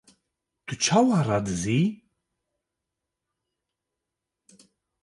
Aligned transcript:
Tu 0.65 0.73
çawa 0.83 1.19
radizî?! 1.27 1.81